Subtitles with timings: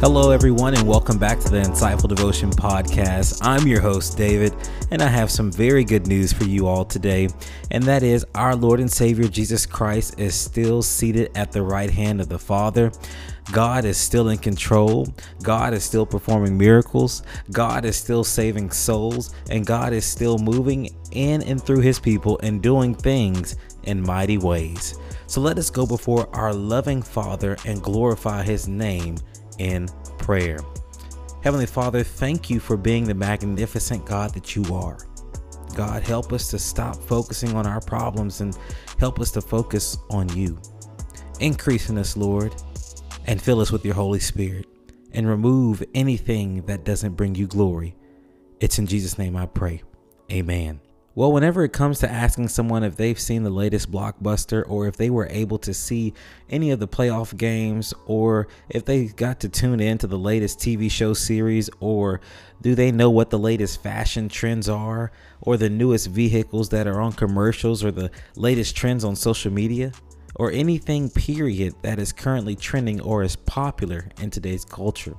[0.00, 3.38] Hello, everyone, and welcome back to the Insightful Devotion Podcast.
[3.42, 4.52] I'm your host, David,
[4.90, 7.28] and I have some very good news for you all today.
[7.70, 11.88] And that is, our Lord and Savior Jesus Christ is still seated at the right
[11.88, 12.92] hand of the Father.
[13.52, 15.06] God is still in control.
[15.42, 17.22] God is still performing miracles.
[17.52, 19.34] God is still saving souls.
[19.48, 24.38] And God is still moving in and through his people and doing things in mighty
[24.38, 24.98] ways.
[25.26, 29.16] So let us go before our loving Father and glorify his name
[29.58, 30.58] in prayer.
[31.42, 34.98] Heavenly Father, thank you for being the magnificent God that you are.
[35.74, 38.56] God, help us to stop focusing on our problems and
[38.98, 40.58] help us to focus on you.
[41.40, 42.54] Increase in us, Lord,
[43.26, 44.66] and fill us with your Holy Spirit
[45.12, 47.96] and remove anything that doesn't bring you glory.
[48.60, 49.82] It's in Jesus' name I pray.
[50.30, 50.80] Amen.
[51.16, 54.96] Well, whenever it comes to asking someone if they've seen the latest blockbuster or if
[54.96, 56.12] they were able to see
[56.50, 60.58] any of the playoff games or if they got to tune in to the latest
[60.58, 62.20] TV show series or
[62.62, 67.00] do they know what the latest fashion trends are or the newest vehicles that are
[67.00, 69.92] on commercials or the latest trends on social media
[70.34, 75.14] or anything period that is currently trending or is popular in today's culture.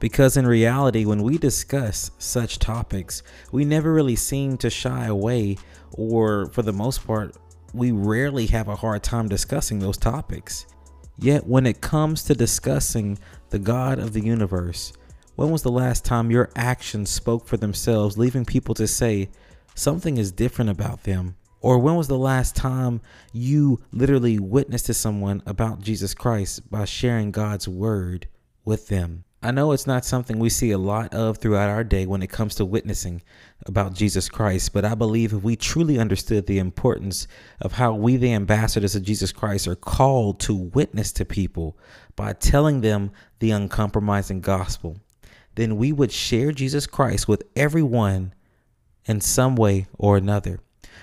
[0.00, 5.56] Because in reality, when we discuss such topics, we never really seem to shy away,
[5.92, 7.36] or for the most part,
[7.74, 10.66] we rarely have a hard time discussing those topics.
[11.18, 13.18] Yet, when it comes to discussing
[13.50, 14.92] the God of the universe,
[15.34, 19.28] when was the last time your actions spoke for themselves, leaving people to say
[19.74, 21.36] something is different about them?
[21.60, 23.00] Or when was the last time
[23.32, 28.28] you literally witnessed to someone about Jesus Christ by sharing God's word
[28.64, 29.24] with them?
[29.40, 32.30] I know it's not something we see a lot of throughout our day when it
[32.30, 33.22] comes to witnessing
[33.66, 37.28] about Jesus Christ, but I believe if we truly understood the importance
[37.60, 41.78] of how we, the ambassadors of Jesus Christ, are called to witness to people
[42.16, 44.96] by telling them the uncompromising gospel,
[45.54, 48.34] then we would share Jesus Christ with everyone
[49.04, 50.58] in some way or another.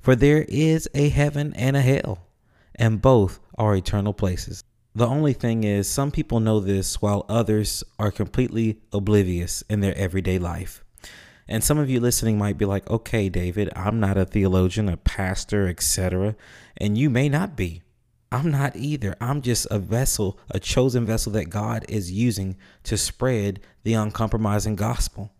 [0.00, 2.26] For there is a heaven and a hell,
[2.74, 4.64] and both are eternal places.
[4.96, 9.94] The only thing is, some people know this while others are completely oblivious in their
[9.94, 10.82] everyday life.
[11.46, 14.96] And some of you listening might be like, okay, David, I'm not a theologian, a
[14.96, 16.34] pastor, etc.
[16.78, 17.82] And you may not be.
[18.32, 19.14] I'm not either.
[19.20, 24.76] I'm just a vessel, a chosen vessel that God is using to spread the uncompromising
[24.76, 25.30] gospel.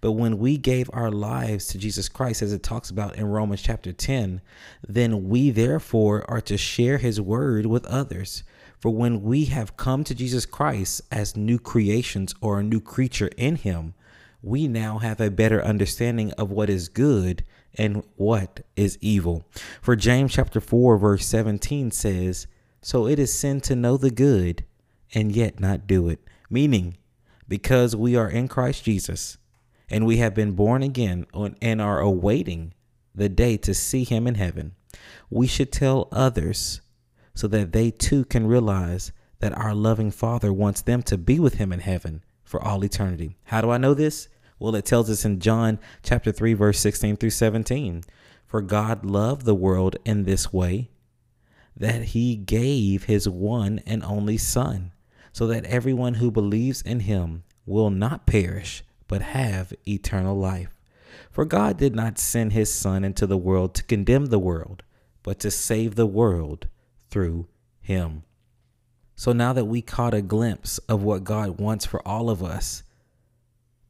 [0.00, 3.60] But when we gave our lives to Jesus Christ, as it talks about in Romans
[3.60, 4.40] chapter 10,
[4.86, 8.44] then we therefore are to share his word with others.
[8.80, 13.30] For when we have come to Jesus Christ as new creations or a new creature
[13.36, 13.92] in Him,
[14.42, 19.44] we now have a better understanding of what is good and what is evil.
[19.82, 22.46] For James chapter 4, verse 17 says,
[22.80, 24.64] So it is sin to know the good
[25.12, 26.20] and yet not do it.
[26.48, 26.96] Meaning,
[27.46, 29.36] because we are in Christ Jesus
[29.90, 31.26] and we have been born again
[31.60, 32.72] and are awaiting
[33.14, 34.74] the day to see Him in heaven,
[35.28, 36.80] we should tell others
[37.40, 41.54] so that they too can realize that our loving Father wants them to be with
[41.54, 43.38] Him in heaven for all eternity.
[43.44, 44.28] How do I know this?
[44.58, 48.02] Well, it tells us in John chapter 3 verse 16 through 17.
[48.46, 50.90] For God loved the world in this way
[51.74, 54.92] that he gave his one and only son
[55.32, 60.78] so that everyone who believes in him will not perish but have eternal life.
[61.30, 64.82] For God did not send his son into the world to condemn the world,
[65.22, 66.68] but to save the world
[67.10, 67.48] through
[67.80, 68.22] him.
[69.14, 72.82] So now that we caught a glimpse of what God wants for all of us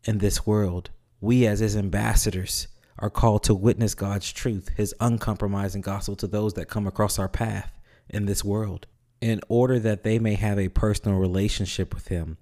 [0.04, 2.66] in this world, we as his ambassadors
[2.98, 7.28] are called to witness God's truth, his uncompromising gospel to those that come across our
[7.28, 7.72] path
[8.08, 8.86] in this world,
[9.20, 12.36] in order that they may have a personal relationship with him.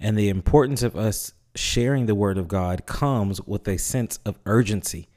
[0.00, 4.38] And the importance of us sharing the word of God comes with a sense of
[4.44, 5.08] urgency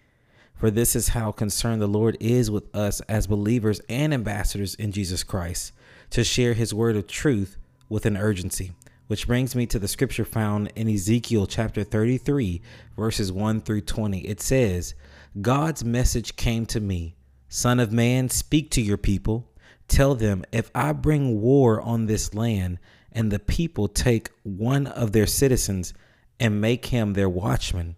[0.58, 4.92] for this is how concerned the Lord is with us as believers and ambassadors in
[4.92, 5.72] Jesus Christ,
[6.10, 7.58] to share his word of truth
[7.90, 8.74] with an urgency.
[9.08, 12.62] Which brings me to the scripture found in Ezekiel chapter 33,
[12.98, 14.20] verses 1 through 20.
[14.20, 14.96] It says,
[15.40, 17.16] God's message came to me
[17.50, 19.50] Son of man, speak to your people.
[19.88, 22.80] Tell them, if I bring war on this land,
[23.14, 25.94] and the people take one of their citizens
[26.40, 27.96] and make him their watchman,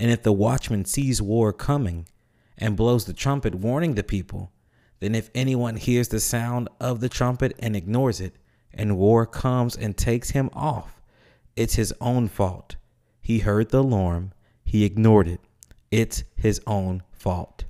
[0.00, 2.08] and if the watchman sees war coming
[2.56, 4.50] and blows the trumpet warning the people,
[4.98, 8.34] then if anyone hears the sound of the trumpet and ignores it,
[8.72, 11.02] and war comes and takes him off,
[11.54, 12.76] it's his own fault.
[13.20, 14.32] He heard the alarm,
[14.64, 15.40] he ignored it.
[15.90, 17.64] It's his own fault.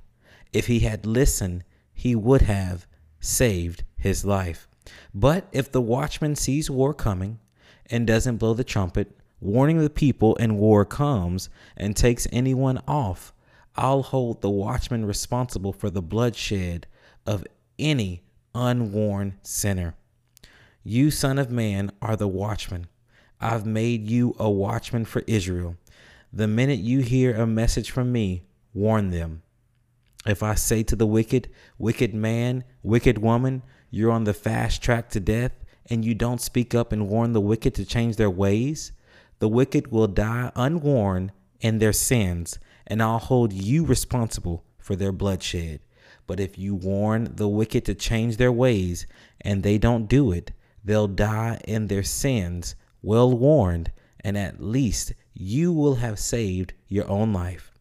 [0.53, 2.87] If he had listened, he would have
[3.19, 4.69] saved his life.
[5.13, 7.39] But if the watchman sees war coming
[7.87, 13.33] and doesn't blow the trumpet, warning the people, and war comes and takes anyone off,
[13.75, 16.87] I'll hold the watchman responsible for the bloodshed
[17.25, 17.45] of
[17.79, 18.21] any
[18.53, 19.95] unwarned sinner.
[20.83, 22.87] You, Son of Man, are the watchman.
[23.39, 25.75] I've made you a watchman for Israel.
[26.31, 28.43] The minute you hear a message from me,
[28.73, 29.41] warn them.
[30.25, 35.09] If I say to the wicked, wicked man, wicked woman, you're on the fast track
[35.09, 35.53] to death,
[35.89, 38.91] and you don't speak up and warn the wicked to change their ways,
[39.41, 45.11] the wicked will die unwarned in their sins, and I'll hold you responsible for their
[45.11, 45.79] bloodshed.
[46.27, 49.07] But if you warn the wicked to change their ways
[49.41, 50.51] and they don't do it,
[50.85, 57.09] they'll die in their sins, well warned, and at least you will have saved your
[57.09, 57.71] own life.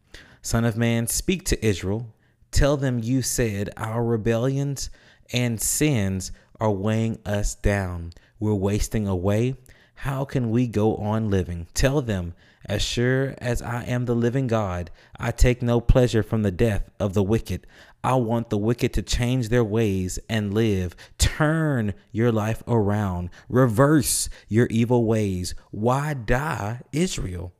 [0.40, 2.14] Son of man, speak to Israel.
[2.52, 4.88] Tell them you said our rebellions
[5.30, 8.14] and sins are weighing us down.
[8.38, 9.56] We're wasting away.
[10.04, 11.66] How can we go on living?
[11.74, 12.32] Tell them,
[12.64, 16.88] as sure as I am the living God, I take no pleasure from the death
[16.98, 17.66] of the wicked.
[18.02, 20.96] I want the wicked to change their ways and live.
[21.18, 23.28] Turn your life around.
[23.50, 25.54] Reverse your evil ways.
[25.70, 27.52] Why die, Israel?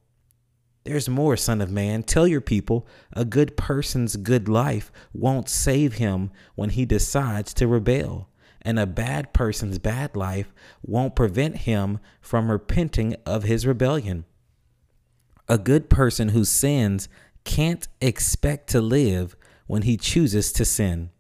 [0.85, 2.03] There's more, Son of Man.
[2.03, 7.69] Tell your people a good person's good life won't save him when he decides to
[7.69, 8.30] rebel,
[8.63, 10.53] and a bad person's bad life
[10.83, 14.25] won't prevent him from repenting of his rebellion.
[15.49, 17.09] A good person who sins
[17.45, 19.37] can't expect to live
[19.67, 21.11] when he chooses to sin.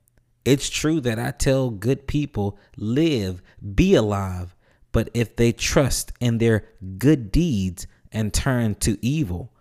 [0.44, 3.42] It's true that I tell good people, live,
[3.74, 4.54] be alive,
[4.92, 6.64] but if they trust in their
[6.98, 9.52] good deeds and turn to evil,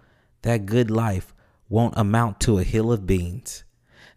[0.41, 1.35] that good life
[1.67, 3.63] won't amount to a hill of beans.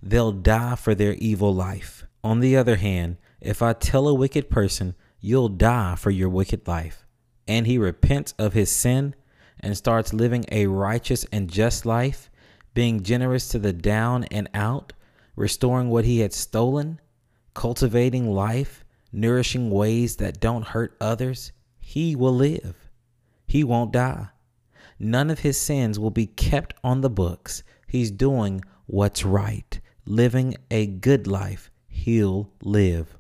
[0.03, 2.07] They'll die for their evil life.
[2.25, 6.67] On the other hand, if I tell a wicked person, you'll die for your wicked
[6.67, 7.05] life,
[7.47, 9.15] and he repents of his sin
[9.61, 12.31] and starts living a righteous and just life,
[12.75, 14.93] being generous to the down and out,
[15.37, 17.01] restoring what he had stolen,
[17.55, 22.91] cultivating life, nourishing ways that don't hurt others, he will live.
[23.47, 24.29] He won't die.
[24.99, 27.63] None of his sins will be kept on the books.
[27.87, 31.71] He's doing what's right, living a good life.
[31.89, 33.19] He'll live.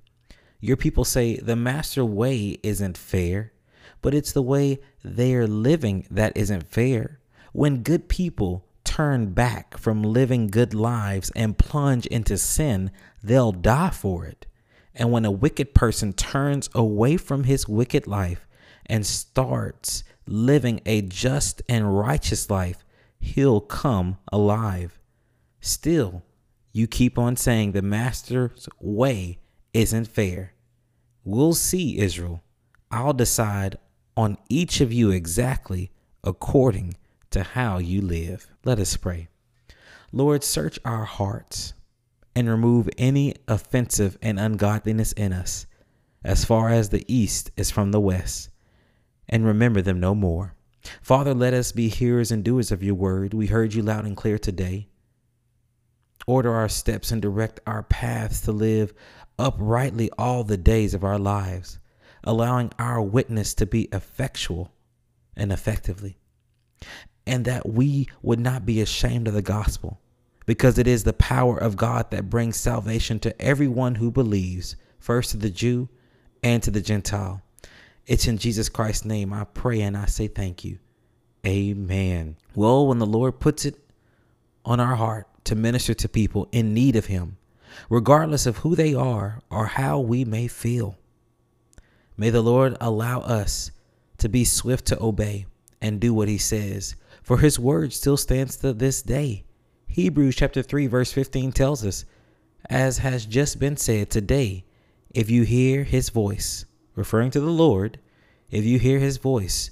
[0.65, 3.53] Your people say the master way isn't fair,
[4.01, 7.19] but it's the way they're living that isn't fair.
[7.53, 12.93] When good people turn back from living good lives and plunge into sin,
[13.25, 14.47] they'll die for it.
[14.95, 18.47] And when a wicked person turns away from his wicked life
[18.87, 22.85] and starts living a just and righteous life,
[23.19, 25.01] he'll come alive.
[25.61, 26.23] Still,
[26.73, 29.41] you keep on saying the master's way
[29.73, 30.55] isn't fair.
[31.25, 32.43] We'll see, Israel.
[32.91, 33.77] I'll decide
[34.17, 35.91] on each of you exactly
[36.25, 36.97] according
[37.31, 38.47] to how you live.
[38.65, 39.29] Let us pray.
[40.13, 41.73] Lord, search our hearts
[42.35, 45.67] and remove any offensive and ungodliness in us,
[46.25, 48.51] as far as the east is from the west,
[49.29, 50.55] and remember them no more.
[51.01, 53.35] Father, let us be hearers and doers of your word.
[53.35, 54.89] We heard you loud and clear today.
[56.27, 58.95] Order our steps and direct our paths to live
[59.39, 61.79] uprightly all the days of our lives,
[62.25, 64.73] allowing our witness to be effectual
[65.37, 66.19] and effectively
[67.27, 70.01] and that we would not be ashamed of the gospel,
[70.47, 75.31] because it is the power of God that brings salvation to everyone who believes, first
[75.31, 75.89] to the Jew
[76.43, 77.43] and to the Gentile.
[78.07, 80.79] It's in Jesus Christ's name I pray and I say thank you.
[81.47, 82.37] Amen.
[82.55, 83.77] Well, when the Lord puts it
[84.65, 87.37] on our heart to minister to people in need of Him,
[87.89, 90.97] regardless of who they are or how we may feel,
[92.17, 93.71] may the Lord allow us
[94.19, 95.47] to be swift to obey
[95.81, 99.45] and do what He says for his word still stands to this day.
[99.87, 102.05] Hebrews chapter 3 verse 15 tells us,
[102.69, 104.65] as has just been said today,
[105.11, 107.99] if you hear his voice, referring to the Lord,
[108.51, 109.71] if you hear his voice,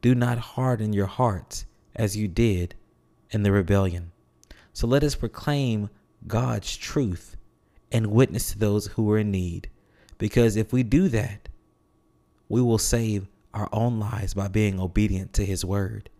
[0.00, 2.74] do not harden your hearts as you did
[3.30, 4.12] in the rebellion.
[4.76, 5.88] So let us proclaim
[6.26, 7.38] God's truth
[7.90, 9.70] and witness to those who are in need.
[10.18, 11.48] Because if we do that,
[12.50, 16.10] we will save our own lives by being obedient to his word.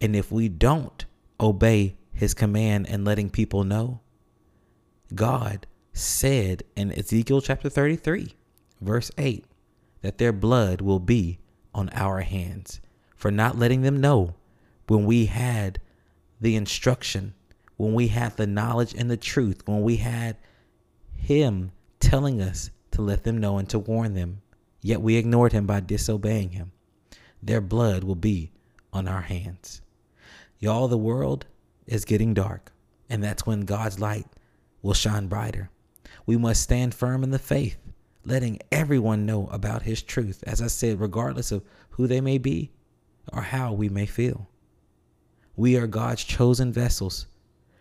[0.00, 1.04] And if we don't
[1.40, 3.98] obey his command and letting people know,
[5.12, 8.36] God said in Ezekiel chapter 33,
[8.82, 9.46] verse 8,
[10.00, 11.40] that their blood will be
[11.74, 12.80] on our hands
[13.16, 14.36] for not letting them know
[14.86, 15.80] when we had
[16.40, 17.34] the instruction,
[17.84, 20.36] when we had the knowledge and the truth, when we had
[21.16, 24.40] Him telling us to let them know and to warn them,
[24.80, 26.72] yet we ignored Him by disobeying Him.
[27.42, 28.50] their blood will be
[28.92, 29.82] on our hands.
[30.58, 31.44] Y'all, the world
[31.86, 32.72] is getting dark,
[33.10, 34.26] and that's when God's light
[34.82, 35.68] will shine brighter.
[36.26, 37.76] We must stand firm in the faith,
[38.24, 42.70] letting everyone know about His truth, as I said, regardless of who they may be
[43.32, 44.48] or how we may feel.
[45.56, 47.26] We are God's chosen vessels,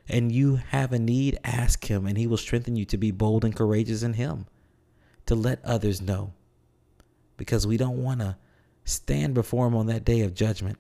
[0.08, 3.46] and you have a need, ask Him, and He will strengthen you to be bold
[3.46, 4.46] and courageous in Him,
[5.26, 6.34] to let others know.
[7.38, 8.38] Because we don't want to
[8.84, 10.78] stand before Him on that day of judgment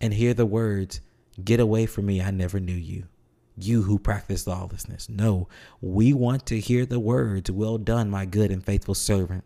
[0.00, 1.00] and hear the words,
[1.42, 3.04] Get away from me, I never knew you.
[3.56, 5.08] You who practice lawlessness.
[5.08, 5.48] No,
[5.80, 9.44] we want to hear the words, Well done, my good and faithful servant.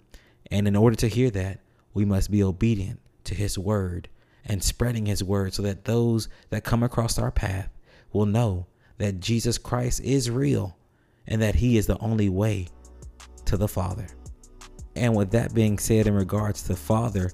[0.50, 1.60] And in order to hear that,
[1.92, 4.08] we must be obedient to His word
[4.44, 7.68] and spreading His word so that those that come across our path
[8.12, 8.66] will know
[8.98, 10.76] that Jesus Christ is real
[11.26, 12.68] and that He is the only way
[13.46, 14.06] to the Father.
[14.96, 17.30] And with that being said, in regards to Father,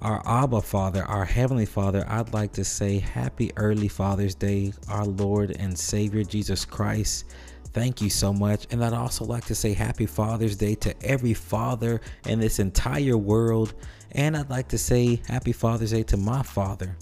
[0.00, 5.04] our Abba Father, our Heavenly Father, I'd like to say happy early Father's Day, our
[5.04, 7.26] Lord and Savior Jesus Christ.
[7.72, 8.66] Thank you so much.
[8.70, 13.16] And I'd also like to say happy Father's Day to every father in this entire
[13.16, 13.74] world.
[14.12, 16.96] And I'd like to say happy Father's Day to my father.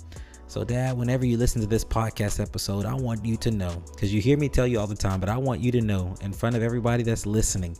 [0.52, 4.12] So, Dad, whenever you listen to this podcast episode, I want you to know, because
[4.12, 6.30] you hear me tell you all the time, but I want you to know in
[6.30, 7.74] front of everybody that's listening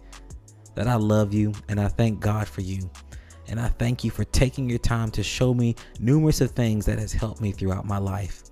[0.74, 2.90] that I love you and I thank God for you.
[3.48, 6.98] And I thank you for taking your time to show me numerous of things that
[6.98, 8.44] has helped me throughout my life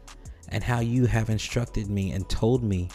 [0.50, 2.90] and how you have instructed me and told me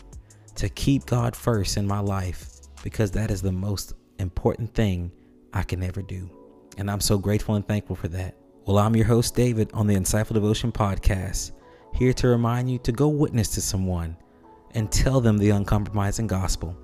[0.53, 2.51] to keep God first in my life
[2.83, 5.11] because that is the most important thing
[5.53, 6.29] I can ever do.
[6.77, 8.35] And I'm so grateful and thankful for that.
[8.67, 11.51] Well, I'm your host, David, on the Insightful Devotion Podcast,
[11.93, 14.17] here to remind you to go witness to someone
[14.71, 16.75] and tell them the uncompromising gospel.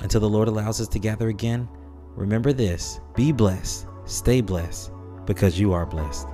[0.00, 1.68] Until the Lord allows us to gather again,
[2.16, 4.90] remember this be blessed, stay blessed,
[5.26, 6.26] because you are blessed.